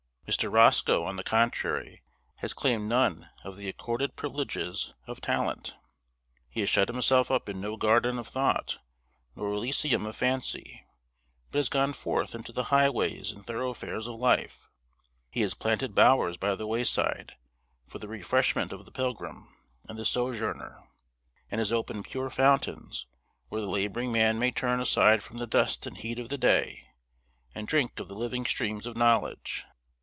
Mr. 0.27 0.49
Roscoe, 0.49 1.03
on 1.03 1.17
the 1.17 1.25
contrary, 1.25 2.01
has 2.37 2.53
claimed 2.53 2.87
none 2.87 3.29
of 3.43 3.57
the 3.57 3.67
accorded 3.67 4.15
privileges 4.15 4.93
of 5.05 5.19
talent. 5.19 5.75
He 6.49 6.61
has 6.61 6.69
shut 6.69 6.87
himself 6.87 7.29
up 7.29 7.49
in 7.49 7.59
no 7.59 7.75
garden 7.75 8.17
of 8.17 8.29
thought, 8.29 8.77
nor 9.35 9.51
elysium 9.51 10.05
of 10.05 10.15
fancy; 10.15 10.85
but 11.51 11.59
has 11.59 11.67
gone 11.67 11.91
forth 11.91 12.33
into 12.33 12.53
the 12.53 12.65
highways 12.71 13.31
and 13.33 13.45
thoroughfares 13.45 14.07
of 14.07 14.15
life, 14.15 14.69
he 15.29 15.41
has 15.41 15.53
planted 15.53 15.93
bowers 15.93 16.37
by 16.37 16.55
the 16.55 16.65
wayside, 16.67 17.33
for 17.85 17.99
the 17.99 18.07
refreshment 18.07 18.71
of 18.71 18.85
the 18.85 18.91
pilgrim 18.93 19.53
and 19.89 19.99
the 19.99 20.05
sojourner, 20.05 20.81
and 21.49 21.59
has 21.59 21.73
opened 21.73 22.05
pure 22.05 22.29
fountains, 22.29 23.05
where 23.49 23.59
the 23.59 23.67
laboring 23.67 24.13
man 24.13 24.39
may 24.39 24.49
turn 24.49 24.79
aside 24.79 25.21
from 25.21 25.39
the 25.39 25.47
dust 25.47 25.85
and 25.85 25.97
heat 25.97 26.17
of 26.17 26.29
the 26.29 26.37
day, 26.37 26.87
and 27.53 27.67
drink 27.67 27.99
of 27.99 28.07
the 28.07 28.15
living 28.15 28.45
streams 28.45 28.85
of 28.85 28.95
knowledge. 28.95 29.65